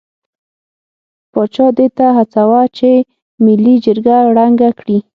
پاچا 1.33 1.67
دې 1.77 1.87
ته 1.97 2.05
هڅاوه 2.17 2.61
چې 2.77 2.89
ملي 3.43 3.75
جرګه 3.85 4.17
ړنګه 4.35 4.69
کړي. 4.79 4.97